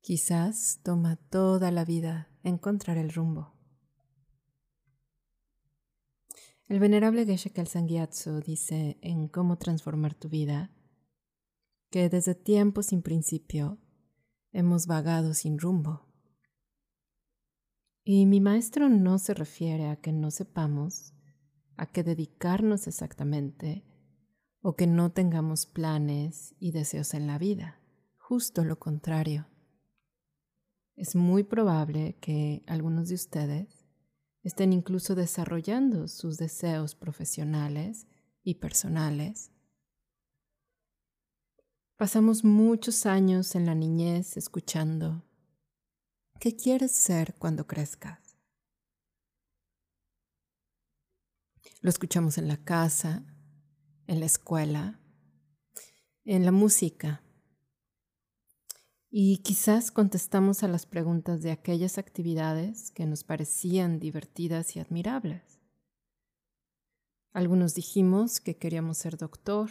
Quizás 0.00 0.80
toma 0.82 1.16
toda 1.16 1.70
la 1.70 1.84
vida 1.84 2.28
encontrar 2.42 2.96
el 2.96 3.12
rumbo. 3.12 3.52
El 6.68 6.78
venerable 6.78 7.26
Geshe 7.26 7.50
Kelsang 7.50 7.88
dice 8.46 8.98
en 9.02 9.28
Cómo 9.28 9.58
transformar 9.58 10.14
tu 10.14 10.28
vida 10.28 10.70
que 11.90 12.08
desde 12.08 12.34
tiempo 12.34 12.82
sin 12.82 13.02
principio 13.02 13.78
hemos 14.52 14.86
vagado 14.86 15.34
sin 15.34 15.58
rumbo. 15.58 16.06
Y 18.02 18.24
mi 18.24 18.40
maestro 18.40 18.88
no 18.88 19.18
se 19.18 19.34
refiere 19.34 19.88
a 19.88 19.96
que 19.96 20.12
no 20.12 20.30
sepamos 20.30 21.12
a 21.76 21.86
qué 21.86 22.02
dedicarnos 22.02 22.86
exactamente 22.86 23.84
o 24.62 24.76
que 24.76 24.86
no 24.86 25.12
tengamos 25.12 25.66
planes 25.66 26.54
y 26.58 26.72
deseos 26.72 27.12
en 27.14 27.26
la 27.26 27.36
vida, 27.38 27.80
justo 28.16 28.64
lo 28.64 28.78
contrario. 28.78 29.49
Es 31.00 31.14
muy 31.14 31.44
probable 31.44 32.18
que 32.20 32.62
algunos 32.66 33.08
de 33.08 33.14
ustedes 33.14 33.86
estén 34.42 34.74
incluso 34.74 35.14
desarrollando 35.14 36.08
sus 36.08 36.36
deseos 36.36 36.94
profesionales 36.94 38.06
y 38.42 38.56
personales. 38.56 39.50
Pasamos 41.96 42.44
muchos 42.44 43.06
años 43.06 43.54
en 43.54 43.64
la 43.64 43.74
niñez 43.74 44.36
escuchando, 44.36 45.24
¿qué 46.38 46.54
quieres 46.54 46.92
ser 46.92 47.34
cuando 47.38 47.66
crezcas? 47.66 48.36
Lo 51.80 51.88
escuchamos 51.88 52.36
en 52.36 52.46
la 52.46 52.58
casa, 52.58 53.24
en 54.06 54.20
la 54.20 54.26
escuela, 54.26 55.00
en 56.26 56.44
la 56.44 56.52
música, 56.52 57.22
y 59.10 59.38
quizás 59.38 59.90
contestamos 59.90 60.62
a 60.62 60.68
las 60.68 60.86
preguntas 60.86 61.42
de 61.42 61.50
aquellas 61.50 61.98
actividades 61.98 62.92
que 62.92 63.06
nos 63.06 63.24
parecían 63.24 63.98
divertidas 63.98 64.76
y 64.76 64.80
admirables. 64.80 65.58
Algunos 67.32 67.74
dijimos 67.74 68.40
que 68.40 68.56
queríamos 68.56 68.98
ser 68.98 69.16
doctor, 69.16 69.70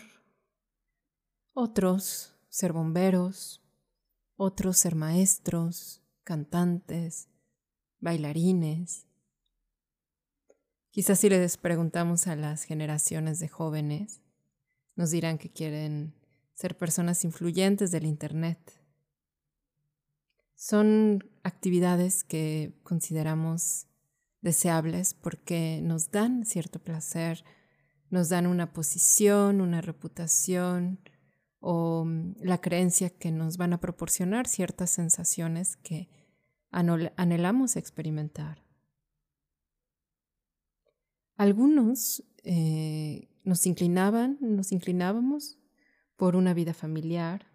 otros 1.54 2.36
ser 2.50 2.74
bomberos, 2.74 3.62
otros 4.36 4.78
ser 4.78 4.96
maestros, 4.96 6.02
cantantes, 6.24 7.30
bailarines. 8.00 9.06
Quizás 10.92 11.20
si 11.20 11.30
les 11.30 11.56
preguntamos 11.56 12.28
a 12.28 12.36
las 12.36 12.64
generaciones 12.64 13.40
de 13.40 13.48
jóvenes, 13.48 14.22
nos 14.96 15.12
dirán 15.12 15.38
que 15.38 15.50
quieren 15.50 16.14
ser 16.54 16.76
personas 16.76 17.24
influyentes 17.24 17.92
del 17.92 18.06
Internet 18.06 18.79
son 20.70 21.24
actividades 21.42 22.24
que 22.24 22.80
consideramos 22.84 23.88
deseables 24.42 25.16
porque 25.16 25.82
nos 25.82 26.12
dan 26.12 26.46
cierto 26.46 26.78
placer, 26.78 27.44
nos 28.12 28.30
dan 28.30 28.46
una 28.46 28.72
posición, 28.72 29.62
una 29.62 29.82
reputación 29.82 31.00
o 31.60 32.06
mm, 32.06 32.36
la 32.42 32.62
creencia 32.62 33.10
que 33.10 33.32
nos 33.32 33.58
van 33.58 33.74
a 33.74 33.80
proporcionar 33.80 34.46
ciertas 34.46 34.92
sensaciones 34.92 35.76
que 35.76 36.08
anhelamos 36.70 37.76
experimentar. 37.76 38.64
Algunos 41.36 42.24
eh, 42.44 43.28
nos 43.44 43.66
inclinaban, 43.66 44.38
nos 44.40 44.72
inclinábamos 44.72 45.58
por 46.16 46.36
una 46.36 46.54
vida 46.54 46.76
familiar, 46.76 47.48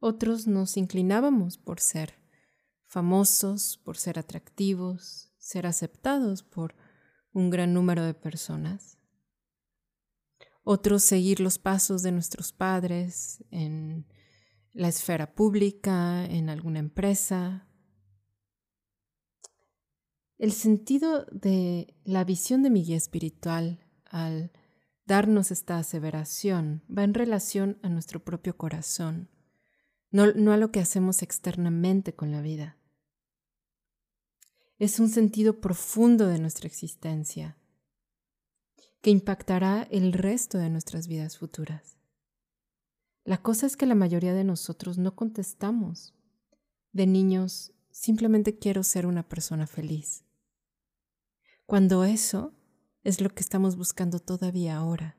otros 0.00 0.46
nos 0.46 0.78
inclinábamos 0.78 1.58
por 1.58 1.78
ser 1.78 2.21
famosos, 2.92 3.80
por 3.82 3.96
ser 3.96 4.18
atractivos, 4.18 5.32
ser 5.38 5.66
aceptados 5.66 6.42
por 6.42 6.74
un 7.32 7.48
gran 7.48 7.72
número 7.72 8.04
de 8.04 8.12
personas. 8.12 8.98
Otros 10.62 11.02
seguir 11.02 11.40
los 11.40 11.58
pasos 11.58 12.02
de 12.02 12.12
nuestros 12.12 12.52
padres 12.52 13.42
en 13.50 14.06
la 14.72 14.88
esfera 14.88 15.34
pública, 15.34 16.26
en 16.26 16.50
alguna 16.50 16.80
empresa. 16.80 17.66
El 20.36 20.52
sentido 20.52 21.24
de 21.32 21.96
la 22.04 22.24
visión 22.24 22.62
de 22.62 22.68
mi 22.68 22.84
guía 22.84 22.98
espiritual 22.98 23.86
al 24.04 24.52
darnos 25.06 25.50
esta 25.50 25.78
aseveración 25.78 26.84
va 26.94 27.04
en 27.04 27.14
relación 27.14 27.78
a 27.82 27.88
nuestro 27.88 28.22
propio 28.22 28.58
corazón 28.58 29.30
no, 30.12 30.52
a 30.52 30.56
lo 30.58 30.70
que 30.70 30.80
hacemos 30.80 31.22
externamente 31.22 32.14
con 32.14 32.30
la 32.30 32.42
vida. 32.42 32.76
Es 34.82 34.98
un 34.98 35.08
sentido 35.08 35.60
profundo 35.60 36.26
de 36.26 36.40
nuestra 36.40 36.66
existencia 36.66 37.56
que 39.00 39.10
impactará 39.10 39.86
el 39.92 40.12
resto 40.12 40.58
de 40.58 40.70
nuestras 40.70 41.06
vidas 41.06 41.38
futuras. 41.38 41.98
La 43.22 43.40
cosa 43.40 43.66
es 43.66 43.76
que 43.76 43.86
la 43.86 43.94
mayoría 43.94 44.34
de 44.34 44.42
nosotros 44.42 44.98
no 44.98 45.14
contestamos. 45.14 46.16
De 46.90 47.06
niños, 47.06 47.72
simplemente 47.92 48.58
quiero 48.58 48.82
ser 48.82 49.06
una 49.06 49.28
persona 49.28 49.68
feliz. 49.68 50.24
Cuando 51.64 52.02
eso 52.02 52.52
es 53.04 53.20
lo 53.20 53.30
que 53.30 53.42
estamos 53.42 53.76
buscando 53.76 54.18
todavía 54.18 54.78
ahora. 54.78 55.16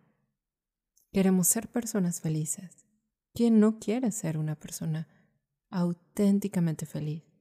Queremos 1.13 1.47
ser 1.47 1.69
personas 1.69 2.19
felices. 2.19 2.85
¿Quién 3.33 3.61
no 3.61 3.79
quiere 3.79 4.11
ser 4.11 4.37
una 4.37 4.55
persona 4.59 5.07
auténticamente 5.69 6.85
feliz? 6.85 7.32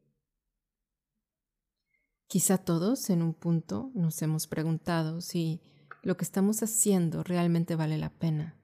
Quizá 2.32 2.56
todos 2.56 3.10
en 3.10 3.20
un 3.20 3.34
punto 3.34 3.90
nos 3.92 4.22
hemos 4.22 4.46
preguntado 4.46 5.20
si 5.20 5.60
lo 6.02 6.16
que 6.16 6.24
estamos 6.24 6.62
haciendo 6.62 7.22
realmente 7.22 7.76
vale 7.76 7.98
la 7.98 8.08
pena. 8.08 8.58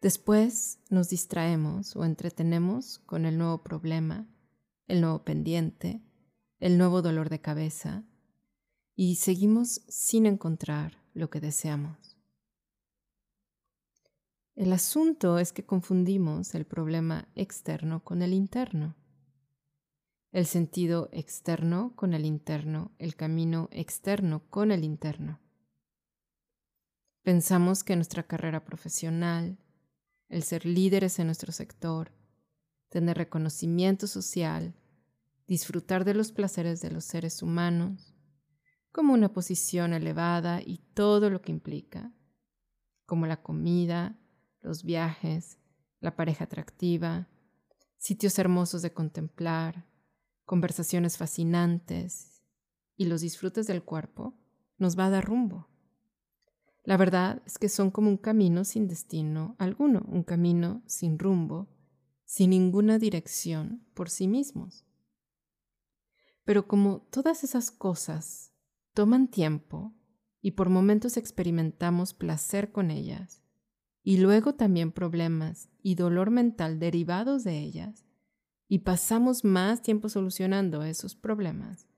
Después 0.00 0.80
nos 0.90 1.10
distraemos 1.10 1.94
o 1.94 2.04
entretenemos 2.04 2.98
con 2.98 3.24
el 3.24 3.38
nuevo 3.38 3.62
problema, 3.62 4.26
el 4.88 5.00
nuevo 5.00 5.22
pendiente, 5.22 6.02
el 6.58 6.76
nuevo 6.76 7.02
dolor 7.02 7.28
de 7.28 7.40
cabeza 7.40 8.02
y 8.96 9.14
seguimos 9.14 9.82
sin 9.86 10.26
encontrar 10.26 11.00
lo 11.14 11.30
que 11.30 11.38
deseamos. 11.38 12.18
El 14.56 14.72
asunto 14.72 15.38
es 15.38 15.52
que 15.52 15.64
confundimos 15.64 16.52
el 16.56 16.66
problema 16.66 17.28
externo 17.36 18.02
con 18.02 18.22
el 18.22 18.34
interno, 18.34 18.96
el 20.32 20.46
sentido 20.46 21.08
externo 21.12 21.92
con 21.96 22.14
el 22.14 22.24
interno, 22.24 22.92
el 22.98 23.16
camino 23.16 23.68
externo 23.72 24.48
con 24.48 24.70
el 24.70 24.84
interno. 24.84 25.40
Pensamos 27.22 27.82
que 27.82 27.96
nuestra 27.96 28.22
carrera 28.22 28.64
profesional, 28.64 29.58
el 30.28 30.42
ser 30.44 30.64
líderes 30.64 31.18
en 31.18 31.26
nuestro 31.26 31.52
sector, 31.52 32.12
tener 32.88 33.18
reconocimiento 33.18 34.06
social, 34.06 34.74
disfrutar 35.48 36.04
de 36.04 36.14
los 36.14 36.30
placeres 36.30 36.80
de 36.80 36.90
los 36.90 37.04
seres 37.04 37.42
humanos, 37.42 38.14
como 38.92 39.12
una 39.14 39.32
posición 39.32 39.92
elevada 39.92 40.60
y 40.64 40.78
todo 40.94 41.28
lo 41.28 41.42
que 41.42 41.52
implica, 41.52 42.12
como 43.04 43.26
la 43.26 43.42
comida, 43.42 44.16
los 44.60 44.84
viajes, 44.84 45.58
la 45.98 46.14
pareja 46.14 46.44
atractiva, 46.44 47.28
sitios 47.98 48.38
hermosos 48.38 48.82
de 48.82 48.92
contemplar, 48.92 49.89
conversaciones 50.50 51.16
fascinantes 51.16 52.42
y 52.96 53.04
los 53.04 53.20
disfrutes 53.20 53.68
del 53.68 53.84
cuerpo, 53.84 54.36
nos 54.78 54.98
va 54.98 55.06
a 55.06 55.10
dar 55.10 55.24
rumbo. 55.24 55.68
La 56.82 56.96
verdad 56.96 57.40
es 57.46 57.56
que 57.56 57.68
son 57.68 57.92
como 57.92 58.08
un 58.08 58.16
camino 58.16 58.64
sin 58.64 58.88
destino 58.88 59.54
alguno, 59.60 60.04
un 60.08 60.24
camino 60.24 60.82
sin 60.86 61.20
rumbo, 61.20 61.68
sin 62.24 62.50
ninguna 62.50 62.98
dirección 62.98 63.86
por 63.94 64.10
sí 64.10 64.26
mismos. 64.26 64.84
Pero 66.42 66.66
como 66.66 67.02
todas 67.12 67.44
esas 67.44 67.70
cosas 67.70 68.52
toman 68.92 69.28
tiempo 69.28 69.94
y 70.42 70.50
por 70.50 70.68
momentos 70.68 71.16
experimentamos 71.16 72.12
placer 72.12 72.72
con 72.72 72.90
ellas, 72.90 73.40
y 74.02 74.16
luego 74.16 74.56
también 74.56 74.90
problemas 74.90 75.68
y 75.80 75.94
dolor 75.94 76.32
mental 76.32 76.80
derivados 76.80 77.44
de 77.44 77.56
ellas, 77.56 78.09
y 78.70 78.78
pasamos 78.78 79.44
más 79.44 79.82
tiempo 79.82 80.08
solucionando 80.08 80.84
esos 80.84 81.16
problemas, 81.16 81.88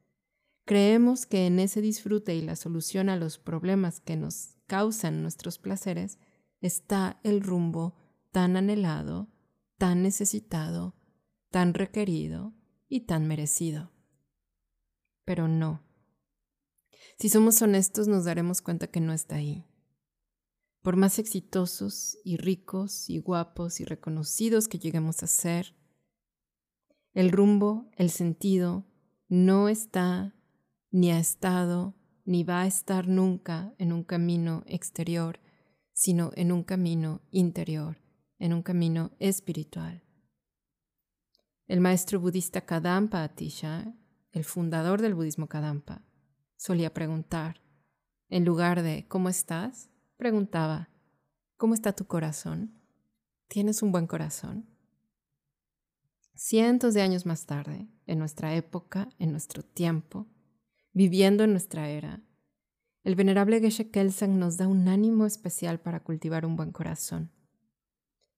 creemos 0.65 1.27
que 1.27 1.47
en 1.47 1.59
ese 1.59 1.83
disfrute 1.83 2.35
y 2.35 2.41
la 2.41 2.57
solución 2.57 3.11
a 3.11 3.17
los 3.17 3.37
problemas 3.37 4.01
que 4.01 4.17
nos 4.17 4.57
causan 4.67 5.21
nuestros 5.21 5.59
placeres 5.59 6.19
está 6.63 7.21
el 7.25 7.43
rumbo 7.43 7.95
tan 8.31 8.57
anhelado, 8.57 9.29
tan 9.77 10.03
necesitado, 10.03 10.97
tan 11.51 11.75
requerido 11.75 12.55
y 12.89 13.01
tan 13.01 13.29
merecido. 13.29 13.93
Pero 15.27 15.49
no. 15.49 15.83
Si 17.19 17.29
somos 17.29 17.61
honestos 17.61 18.09
nos 18.09 18.25
daremos 18.25 18.63
cuenta 18.63 18.87
que 18.87 19.01
no 19.01 19.13
está 19.13 19.37
ahí. 19.37 19.67
Por 20.81 20.97
más 20.97 21.19
exitosos 21.19 22.17
y 22.25 22.39
ricos 22.39 23.11
y 23.11 23.19
guapos 23.19 23.79
y 23.81 23.85
reconocidos 23.85 24.69
que 24.69 24.79
lleguemos 24.79 25.23
a 25.23 25.27
ser, 25.27 25.77
El 27.15 27.31
rumbo, 27.31 27.91
el 27.97 28.09
sentido, 28.09 28.87
no 29.29 29.69
está, 29.69 30.35
ni 30.91 31.11
ha 31.11 31.19
estado, 31.19 31.95
ni 32.25 32.43
va 32.43 32.63
a 32.63 32.67
estar 32.67 33.07
nunca 33.07 33.75
en 33.79 33.93
un 33.93 34.03
camino 34.03 34.63
exterior, 34.67 35.39
sino 35.93 36.31
en 36.37 36.53
un 36.53 36.63
camino 36.63 37.21
interior, 37.31 37.99
en 38.39 38.55
un 38.55 38.63
camino 38.63 39.11
espiritual. 39.19 40.03
El 41.67 41.81
maestro 41.81 42.19
budista 42.19 42.63
Kadampa 42.63 43.23
Atisha, 43.23 43.95
el 44.33 44.45
fundador 44.45 45.03
del 45.03 45.15
budismo 45.15 45.49
Kadampa, 45.49 46.03
solía 46.57 46.95
preguntar, 46.95 47.61
en 48.31 48.47
lugar 48.47 48.83
de 48.83 49.07
¿cómo 49.07 49.29
estás? 49.29 49.91
preguntaba, 50.17 50.89
¿cómo 51.59 51.75
está 51.75 51.93
tu 51.93 52.07
corazón? 52.07 52.81
¿Tienes 53.49 53.83
un 53.83 53.93
buen 53.93 54.07
corazón? 54.07 54.72
Cientos 56.35 56.95
de 56.95 57.03
años 57.03 57.27
más 57.27 57.47
tarde, 57.47 57.89
en 58.07 58.19
nuestra 58.19 58.55
época, 58.55 59.09
en 59.19 59.33
nuestro 59.33 59.63
tiempo, 59.63 60.27
viviendo 60.93 61.45
en 61.45 61.51
nuestra 61.51 61.89
era, 61.89 62.23
el 63.05 63.17
venerable 63.17 63.61
Geshe 63.61 63.91
Kelsang 63.91 64.39
nos 64.39 64.57
da 64.57 64.67
un 64.67 64.89
ánimo 64.89 65.27
especial 65.27 65.81
para 65.81 66.03
cultivar 66.03 66.47
un 66.47 66.57
buen 66.57 66.73
corazón. 66.73 67.33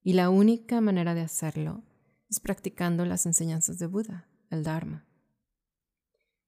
Y 0.02 0.14
la 0.14 0.28
única 0.28 0.80
manera 0.80 1.14
de 1.14 1.20
hacerlo 1.20 1.84
es 2.28 2.40
practicando 2.40 3.04
las 3.04 3.26
enseñanzas 3.26 3.78
de 3.78 3.86
Buda, 3.86 4.28
el 4.50 4.64
Dharma. 4.64 5.06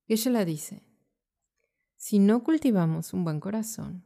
Geshe 0.09 0.31
la 0.31 0.45
dice, 0.45 0.83
si 1.97 2.19
no 2.19 2.43
cultivamos 2.43 3.13
un 3.13 3.25
buen 3.25 3.39
corazón, 3.39 4.05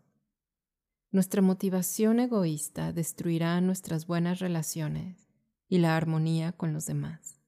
nuestra 1.10 1.40
motivación 1.40 2.20
egoísta 2.20 2.92
destruirá 2.92 3.60
nuestras 3.60 4.06
buenas 4.06 4.40
relaciones 4.40 5.29
y 5.70 5.78
la 5.78 5.96
armonía 5.96 6.52
con 6.52 6.74
los 6.74 6.84
demás. 6.84 7.40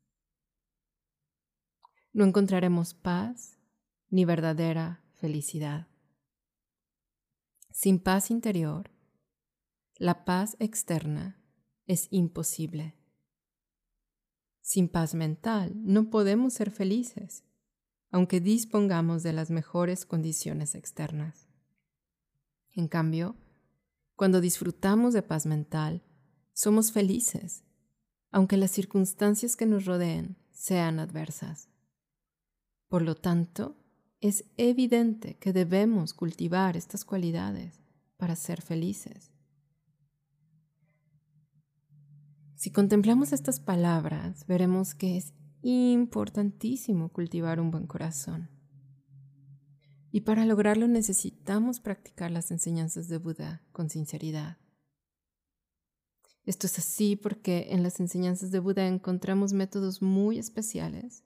No 2.15 2.25
encontraremos 2.25 2.95
paz 2.95 3.59
ni 4.09 4.25
verdadera 4.25 5.05
felicidad. 5.13 5.89
Sin 7.71 7.99
paz 7.99 8.31
interior, 8.31 8.91
la 9.97 10.25
paz 10.25 10.57
externa 10.59 11.45
es 11.85 12.09
imposible. 12.11 12.97
Sin 14.63 14.89
paz 14.89 15.15
mental 15.15 15.73
no 15.75 16.09
podemos 16.09 16.55
ser 16.55 16.71
felices 16.71 17.45
aunque 18.13 18.41
dispongamos 18.41 19.23
de 19.23 19.33
las 19.33 19.51
mejores 19.51 20.05
condiciones 20.05 20.75
externas. 20.75 21.49
En 22.73 22.87
cambio, 22.87 23.37
cuando 24.15 24.43
disfrutamos 24.43 25.15
de 25.15 25.23
paz 25.23 25.47
mental, 25.47 26.03
somos 26.53 26.93
felices, 26.93 27.65
aunque 28.33 28.57
las 28.57 28.71
circunstancias 28.71 29.57
que 29.57 29.67
nos 29.67 29.85
rodeen 29.85 30.37
sean 30.51 30.99
adversas. 30.99 31.69
Por 32.89 33.03
lo 33.03 33.15
tanto, 33.15 33.77
es 34.21 34.45
evidente 34.57 35.37
que 35.39 35.53
debemos 35.53 36.15
cultivar 36.15 36.77
estas 36.77 37.05
cualidades 37.05 37.81
para 38.17 38.37
ser 38.37 38.63
felices. 38.63 39.31
Si 42.55 42.71
contemplamos 42.71 43.33
estas 43.33 43.61
palabras, 43.61 44.47
veremos 44.47 44.95
que 44.95 45.17
es 45.17 45.35
importantísimo 45.63 47.09
cultivar 47.09 47.61
un 47.61 47.71
buen 47.71 47.87
corazón. 47.87 48.49
Y 50.13 50.21
para 50.21 50.47
lograrlo 50.47 50.87
necesitamos 50.87 51.81
practicar 51.81 52.31
las 52.31 52.51
enseñanzas 52.51 53.09
de 53.09 53.19
Buda 53.19 53.63
con 53.73 53.91
sinceridad. 53.91 54.62
Esto 56.45 56.67
es 56.67 56.79
así 56.79 57.17
porque 57.17 57.69
en 57.71 57.83
las 57.83 58.01
enseñanzas 58.01 58.51
de 58.51 58.59
Buda 58.59 58.87
encontramos 58.87 59.53
métodos 59.53 60.03
muy 60.03 60.39
especiales 60.39 61.23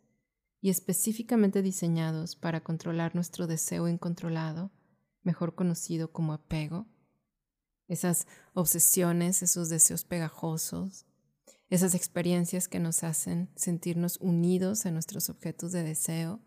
y 0.60 0.68
específicamente 0.68 1.62
diseñados 1.62 2.36
para 2.36 2.62
controlar 2.62 3.14
nuestro 3.14 3.46
deseo 3.46 3.88
incontrolado, 3.88 4.72
mejor 5.22 5.54
conocido 5.54 6.12
como 6.12 6.32
apego, 6.32 6.86
esas 7.88 8.26
obsesiones, 8.52 9.42
esos 9.42 9.68
deseos 9.68 10.04
pegajosos, 10.04 11.06
esas 11.70 11.94
experiencias 11.94 12.68
que 12.68 12.78
nos 12.78 13.02
hacen 13.02 13.50
sentirnos 13.56 14.18
unidos 14.20 14.86
a 14.86 14.90
nuestros 14.90 15.30
objetos 15.30 15.72
de 15.72 15.82
deseo, 15.82 16.40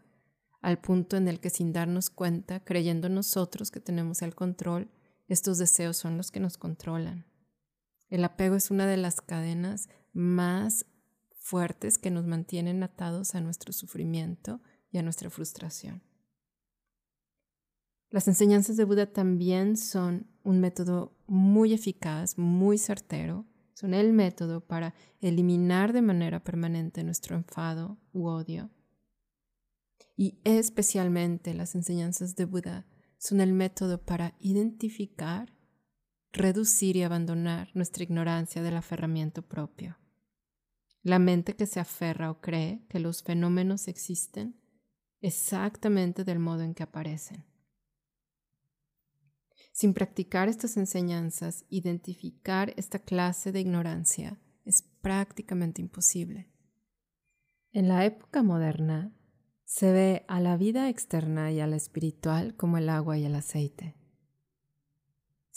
al 0.62 0.80
punto 0.80 1.18
en 1.18 1.28
el 1.28 1.40
que 1.40 1.50
sin 1.50 1.74
darnos 1.74 2.10
cuenta, 2.10 2.64
creyendo 2.64 3.10
nosotros 3.10 3.72
que 3.72 3.80
tenemos 3.80 4.22
el 4.22 4.36
control, 4.36 4.92
estos 5.28 5.58
deseos 5.58 5.98
son 5.98 6.18
los 6.18 6.32
que 6.32 6.40
nos 6.40 6.58
controlan. 6.58 7.29
El 8.10 8.24
apego 8.24 8.56
es 8.56 8.72
una 8.72 8.86
de 8.88 8.98
las 8.98 9.22
cadenas 9.22 9.90
más 10.14 10.86
fuertes 11.36 11.98
que 11.98 12.12
nos 12.12 12.26
mantienen 12.26 12.84
atados 12.84 13.36
a 13.36 13.42
nuestro 13.42 13.74
sufrimiento 13.74 14.62
y 14.92 14.98
a 14.98 15.04
nuestra 15.04 15.30
frustración. 15.30 16.04
Las 18.12 18.28
enseñanzas 18.28 18.76
de 18.76 18.86
Buda 18.86 19.12
también 19.12 19.78
son 19.78 20.28
un 20.44 20.60
método 20.60 21.16
muy 21.28 21.74
eficaz, 21.74 22.38
muy 22.38 22.80
certero, 22.80 23.46
son 23.74 23.94
el 23.94 24.14
método 24.14 24.62
para 24.62 24.96
eliminar 25.22 25.94
de 25.94 26.02
manera 26.02 26.44
permanente 26.44 27.04
nuestro 27.04 27.36
enfado 27.36 28.00
u 28.12 28.26
odio. 28.26 28.72
Y 30.18 30.40
especialmente 30.44 31.54
las 31.54 31.76
enseñanzas 31.76 32.36
de 32.36 32.46
Buda 32.46 32.88
son 33.20 33.42
el 33.42 33.54
método 33.54 34.04
para 34.04 34.36
identificar, 34.40 35.54
reducir 36.32 36.96
y 36.96 37.04
abandonar 37.04 37.70
nuestra 37.74 38.04
ignorancia 38.04 38.62
del 38.62 38.78
aferramiento 38.78 39.42
propio. 39.42 39.98
La 41.02 41.20
mente 41.20 41.56
que 41.56 41.66
se 41.66 41.80
aferra 41.80 42.30
o 42.30 42.42
cree 42.42 42.86
que 42.90 43.00
los 43.00 43.24
fenómenos 43.24 43.88
existen 43.88 44.60
exactamente 45.22 46.24
del 46.24 46.40
modo 46.40 46.62
en 46.62 46.74
que 46.74 46.84
aparecen. 46.84 47.46
Sin 49.72 49.94
practicar 49.94 50.50
estas 50.50 50.78
enseñanzas, 50.78 51.66
identificar 51.70 52.74
esta 52.76 53.00
clase 53.00 53.52
de 53.52 53.62
ignorancia 53.62 54.40
es 54.66 54.82
prácticamente 54.82 55.82
imposible. 55.82 56.52
En 57.72 57.88
la 57.88 58.04
época 58.06 58.44
moderna, 58.44 59.16
se 59.64 59.92
ve 59.92 60.26
a 60.28 60.40
la 60.40 60.58
vida 60.58 60.90
externa 60.90 61.52
y 61.52 61.60
a 61.60 61.68
la 61.68 61.76
espiritual 61.76 62.56
como 62.56 62.78
el 62.78 62.90
agua 62.90 63.18
y 63.18 63.26
el 63.26 63.36
aceite. 63.36 63.99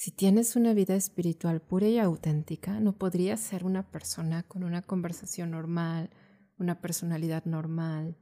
Si 0.03 0.11
tienes 0.11 0.57
una 0.57 0.75
vida 0.75 0.97
espiritual 0.97 1.61
pura 1.63 1.87
y 1.87 2.01
auténtica, 2.01 2.81
no 2.81 2.99
podrías 2.99 3.39
ser 3.39 3.65
una 3.65 3.89
persona 3.89 4.43
con 4.43 4.65
una 4.65 4.83
conversación 4.83 5.53
normal, 5.53 6.11
una 6.59 6.81
personalidad 6.81 7.45
normal. 7.45 8.17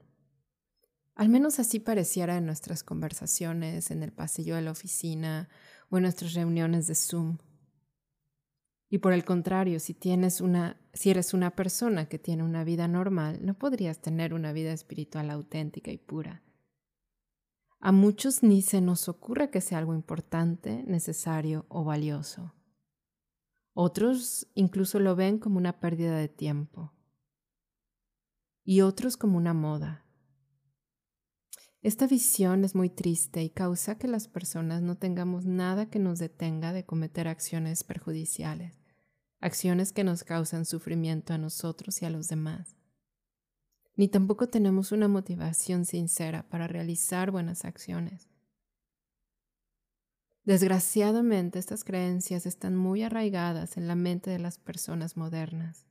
Al 1.15 1.31
menos 1.31 1.59
así 1.59 1.81
pareciera 1.81 2.37
en 2.37 2.45
nuestras 2.45 2.85
conversaciones, 2.85 3.91
en 3.91 4.03
el 4.03 4.13
pasillo 4.13 4.57
de 4.57 4.61
la 4.61 4.73
oficina 4.73 5.49
o 5.89 5.97
en 5.97 6.03
nuestras 6.03 6.35
reuniones 6.35 6.87
de 6.87 6.95
Zoom. 6.95 7.39
Y 8.91 8.99
por 8.99 9.15
el 9.15 9.25
contrario, 9.25 9.81
si 9.81 9.95
tienes 9.95 10.43
una 10.43 10.79
si 10.93 11.09
eres 11.09 11.33
una 11.33 11.57
persona 11.57 12.11
que 12.11 12.19
tiene 12.19 12.43
una 12.43 12.63
vida 12.63 12.89
normal, 12.89 13.39
no 13.43 13.55
podrías 13.55 14.03
tener 14.03 14.35
una 14.35 14.53
vida 14.53 14.75
espiritual 14.75 15.31
auténtica 15.31 15.91
y 15.91 15.97
pura. 15.97 16.43
A 17.81 17.93
muchos 17.93 18.43
ni 18.43 18.63
se 18.63 18.81
nos 18.81 19.09
ocurre 19.09 19.51
que 19.51 19.61
sea 19.61 19.79
algo 19.79 19.95
importante, 19.95 20.85
necesario 20.87 21.67
o 21.69 21.83
valioso. 21.83 22.55
Otros 23.73 24.47
incluso 24.55 25.01
lo 25.01 25.17
ven 25.17 25.39
como 25.39 25.57
una 25.57 25.81
pérdida 25.81 26.17
de 26.17 26.29
tiempo. 26.29 26.93
Y 28.65 28.83
otros 28.83 29.17
como 29.17 29.39
una 29.39 29.55
moda, 29.55 30.05
esta 31.83 32.07
visión 32.07 32.63
es 32.63 32.75
muy 32.75 32.91
triste 32.91 33.43
y 33.43 33.49
causa 33.49 33.97
que 33.97 34.07
las 34.07 34.29
personas 34.29 34.83
no 34.83 34.99
tengamos 34.99 35.47
nada 35.47 35.89
que 35.89 35.99
nos 35.99 36.19
detenga 36.19 36.75
de 36.75 36.85
cometer 36.85 37.27
acciones 37.27 37.85
perjudiciales, 37.85 38.83
acciones 39.41 39.91
que 39.95 40.05
nos 40.05 40.23
causan 40.23 40.67
sufrimiento 40.67 41.33
a 41.33 41.39
nosotros 41.39 42.03
y 42.03 42.05
a 42.05 42.11
los 42.11 42.29
demás. 42.29 42.77
Ni 44.01 44.09
tampoco 44.09 44.49
tenemos 44.49 44.93
una 44.93 45.09
motivación 45.09 45.85
sincera 45.85 46.49
para 46.49 46.67
realizar 46.67 47.31
buenas 47.31 47.67
acciones. 47.67 48.31
Desgraciadamente 50.43 51.59
estas 51.59 51.85
creencias 51.85 52.47
están 52.47 52.77
muy 52.77 53.03
arraigadas 53.03 53.77
en 53.77 53.87
la 53.87 53.97
mente 53.97 54.31
de 54.31 54.39
las 54.39 54.57
personas 54.57 55.19
modernas. 55.19 55.85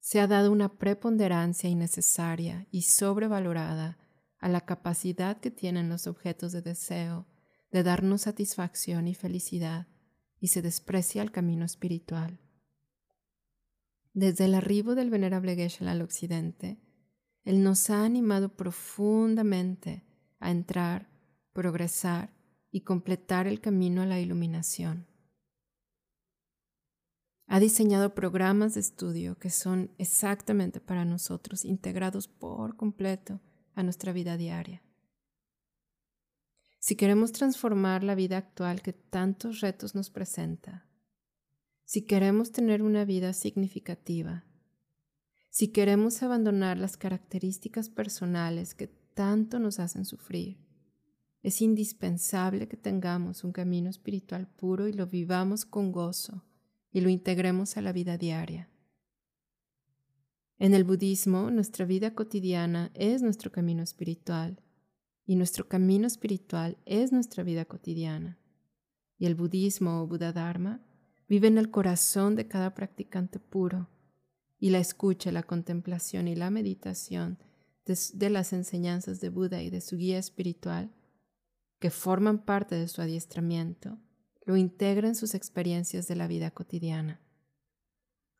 Se 0.00 0.18
ha 0.18 0.26
dado 0.26 0.50
una 0.50 0.76
preponderancia 0.76 1.70
innecesaria 1.70 2.66
y 2.72 2.82
sobrevalorada 2.82 3.96
a 4.40 4.48
la 4.48 4.62
capacidad 4.62 5.38
que 5.38 5.52
tienen 5.52 5.88
los 5.88 6.08
objetos 6.08 6.50
de 6.50 6.62
deseo 6.62 7.28
de 7.70 7.84
darnos 7.84 8.22
satisfacción 8.22 9.06
y 9.06 9.14
felicidad 9.14 9.86
y 10.40 10.48
se 10.48 10.62
desprecia 10.62 11.22
el 11.22 11.30
camino 11.30 11.64
espiritual. 11.64 12.40
Desde 14.14 14.46
el 14.46 14.56
arribo 14.56 14.96
del 14.96 15.10
venerable 15.10 15.54
Geshe 15.54 15.88
al 15.88 16.02
occidente, 16.02 16.80
él 17.44 17.62
nos 17.62 17.90
ha 17.90 18.04
animado 18.04 18.50
profundamente 18.56 20.04
a 20.40 20.50
entrar, 20.50 21.08
progresar 21.52 22.32
y 22.70 22.82
completar 22.82 23.46
el 23.46 23.60
camino 23.60 24.02
a 24.02 24.06
la 24.06 24.20
iluminación. 24.20 25.06
ha 27.50 27.60
diseñado 27.60 28.14
programas 28.14 28.74
de 28.74 28.80
estudio 28.80 29.38
que 29.38 29.48
son 29.48 29.90
exactamente 29.96 30.80
para 30.80 31.06
nosotros, 31.06 31.64
integrados 31.64 32.28
por 32.28 32.76
completo 32.76 33.40
a 33.74 33.82
nuestra 33.82 34.12
vida 34.12 34.36
diaria. 34.36 34.82
Si 36.78 36.94
queremos 36.94 37.32
transformar 37.32 38.04
la 38.04 38.14
vida 38.14 38.36
actual 38.36 38.82
que 38.82 38.92
tantos 38.92 39.60
retos 39.60 39.94
nos 39.94 40.10
presenta, 40.10 40.86
si 41.84 42.02
queremos 42.02 42.52
tener 42.52 42.82
una 42.82 43.06
vida 43.06 43.32
significativa, 43.32 44.44
si 45.50 45.68
queremos 45.68 46.22
abandonar 46.22 46.78
las 46.78 46.96
características 46.96 47.88
personales 47.88 48.74
que 48.74 48.86
tanto 48.86 49.58
nos 49.58 49.80
hacen 49.80 50.04
sufrir, 50.04 50.58
es 51.42 51.62
indispensable 51.62 52.68
que 52.68 52.76
tengamos 52.76 53.44
un 53.44 53.52
camino 53.52 53.88
espiritual 53.88 54.48
puro 54.48 54.88
y 54.88 54.92
lo 54.92 55.06
vivamos 55.06 55.64
con 55.64 55.92
gozo 55.92 56.44
y 56.92 57.00
lo 57.00 57.08
integremos 57.08 57.76
a 57.76 57.82
la 57.82 57.92
vida 57.92 58.18
diaria. 58.18 58.68
En 60.58 60.74
el 60.74 60.84
budismo, 60.84 61.50
nuestra 61.50 61.84
vida 61.84 62.14
cotidiana 62.14 62.90
es 62.94 63.22
nuestro 63.22 63.52
camino 63.52 63.82
espiritual 63.82 64.60
y 65.24 65.36
nuestro 65.36 65.68
camino 65.68 66.06
espiritual 66.06 66.78
es 66.84 67.12
nuestra 67.12 67.44
vida 67.44 67.64
cotidiana. 67.64 68.38
Y 69.18 69.26
el 69.26 69.36
budismo 69.36 70.02
o 70.02 70.06
Buddha 70.06 70.32
Dharma 70.32 70.80
vive 71.28 71.48
en 71.48 71.58
el 71.58 71.70
corazón 71.70 72.34
de 72.34 72.48
cada 72.48 72.74
practicante 72.74 73.38
puro 73.38 73.88
y 74.58 74.70
la 74.70 74.78
escucha, 74.78 75.32
la 75.32 75.42
contemplación 75.42 76.28
y 76.28 76.34
la 76.34 76.50
meditación 76.50 77.38
de, 77.86 78.30
las 78.30 78.52
enseñanzas 78.52 79.20
de 79.20 79.30
Buda 79.30 79.62
y 79.62 79.70
de 79.70 79.80
su 79.80 79.96
guía 79.96 80.18
espiritual, 80.18 80.92
que 81.78 81.90
forman 81.90 82.44
parte 82.44 82.74
de 82.74 82.88
su 82.88 83.00
adiestramiento, 83.00 83.98
lo 84.44 84.56
integra 84.56 85.08
en 85.08 85.14
sus 85.14 85.34
experiencias 85.34 86.08
de 86.08 86.16
la 86.16 86.26
vida 86.26 86.50
cotidiana. 86.50 87.20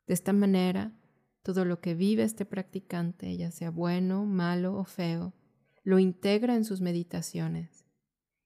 De 0.07 0.13
esta 0.13 0.33
manera, 0.33 0.93
todo 1.41 1.65
lo 1.65 1.79
que 1.79 1.95
vive 1.95 2.23
este 2.23 2.45
practicante, 2.45 3.35
ya 3.37 3.51
sea 3.51 3.71
bueno, 3.71 4.25
malo 4.25 4.75
o 4.75 4.83
feo, 4.83 5.33
lo 5.83 5.99
integra 5.99 6.55
en 6.55 6.65
sus 6.65 6.81
meditaciones 6.81 7.85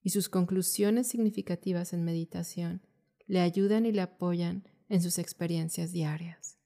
y 0.01 0.11
sus 0.11 0.29
conclusiones 0.29 1.07
significativas 1.07 1.93
en 1.93 2.03
meditación 2.03 2.81
le 3.25 3.39
ayudan 3.39 3.85
y 3.85 3.91
le 3.91 4.01
apoyan 4.01 4.67
en 4.89 5.01
sus 5.01 5.17
experiencias 5.17 5.91
diarias. 5.91 6.59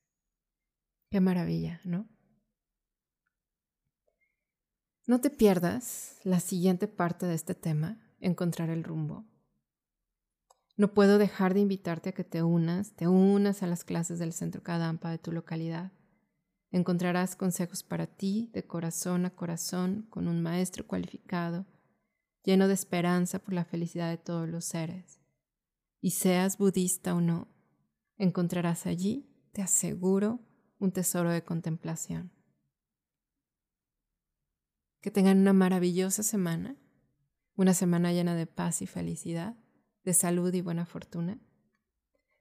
Qué 1.10 1.22
maravilla, 1.22 1.80
¿no? 1.86 2.08
No 5.06 5.22
te 5.22 5.30
pierdas 5.30 6.20
la 6.24 6.42
siguiente 6.42 6.90
parte 6.90 7.26
de 7.26 7.34
este 7.34 7.56
tema, 7.56 7.98
encontrar 8.20 8.70
el 8.70 8.84
rumbo. 8.84 9.26
No 10.76 10.94
puedo 10.94 11.18
dejar 11.18 11.54
de 11.54 11.62
invitarte 11.62 12.10
a 12.10 12.12
que 12.12 12.26
te 12.26 12.44
unas, 12.44 12.92
te 12.92 13.08
unas 13.08 13.64
a 13.64 13.68
las 13.68 13.86
clases 13.86 14.20
del 14.20 14.34
Centro 14.34 14.64
Kadampa 14.64 15.10
de 15.10 15.18
tu 15.18 15.32
localidad. 15.32 15.94
Encontrarás 16.72 17.38
consejos 17.38 17.84
para 17.84 18.06
ti 18.06 18.52
de 18.54 18.68
corazón 18.68 19.26
a 19.26 19.30
corazón 19.30 20.06
con 20.10 20.28
un 20.28 20.44
maestro 20.44 20.86
cualificado, 20.86 21.66
lleno 22.44 22.68
de 22.68 22.74
esperanza 22.74 23.40
por 23.40 23.54
la 23.54 23.64
felicidad 23.64 24.10
de 24.10 24.18
todos 24.18 24.50
los 24.50 24.66
seres. 24.66 25.22
Y 26.02 26.12
seas 26.12 26.58
budista 26.58 27.16
o 27.16 27.22
no, 27.22 27.48
encontrarás 28.18 28.86
allí, 28.86 29.26
te 29.54 29.62
aseguro, 29.62 30.42
un 30.79 30.91
tesoro 30.91 31.31
de 31.31 31.43
contemplación. 31.43 32.31
Que 35.01 35.12
tengan 35.12 35.39
una 35.39 35.53
maravillosa 35.53 36.24
semana, 36.24 36.75
una 37.55 37.74
semana 37.74 38.12
llena 38.12 38.36
de 38.36 38.48
paz 38.48 38.81
y 38.81 38.88
felicidad 38.88 39.55
de 40.03 40.13
salud 40.13 40.53
y 40.53 40.62
buena 40.62 40.86
fortuna. 40.86 41.39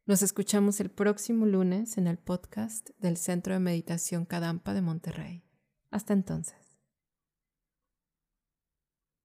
Nos 0.05 0.23
escuchamos 0.23 0.79
el 0.81 0.91
próximo 0.91 1.47
lunes 1.47 1.99
en 1.99 2.07
el 2.07 2.19
podcast 2.19 2.91
del 2.99 3.17
Centro 3.17 3.55
de 3.55 3.61
Meditación 3.61 4.25
Kadampa 4.25 4.73
de 4.73 4.83
Monterrey. 4.83 5.45
Hasta 5.91 6.13
entonces. 6.13 6.66